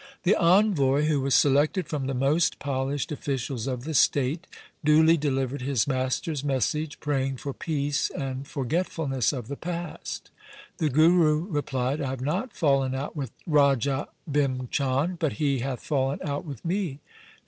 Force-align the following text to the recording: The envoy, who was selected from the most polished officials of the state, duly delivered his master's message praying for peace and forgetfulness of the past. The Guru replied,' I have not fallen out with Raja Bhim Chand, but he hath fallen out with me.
The 0.23 0.35
envoy, 0.35 1.03
who 1.03 1.21
was 1.21 1.35
selected 1.35 1.85
from 1.87 2.07
the 2.07 2.15
most 2.15 2.57
polished 2.57 3.11
officials 3.11 3.67
of 3.67 3.83
the 3.83 3.93
state, 3.93 4.47
duly 4.83 5.15
delivered 5.15 5.61
his 5.61 5.85
master's 5.85 6.43
message 6.43 6.99
praying 6.99 7.37
for 7.37 7.53
peace 7.53 8.09
and 8.09 8.47
forgetfulness 8.47 9.31
of 9.31 9.47
the 9.47 9.55
past. 9.57 10.31
The 10.79 10.89
Guru 10.89 11.45
replied,' 11.45 12.01
I 12.01 12.09
have 12.09 12.21
not 12.21 12.51
fallen 12.55 12.95
out 12.95 13.15
with 13.15 13.29
Raja 13.45 14.07
Bhim 14.27 14.71
Chand, 14.71 15.19
but 15.19 15.33
he 15.33 15.59
hath 15.59 15.81
fallen 15.85 16.17
out 16.25 16.45
with 16.45 16.65
me. 16.65 16.99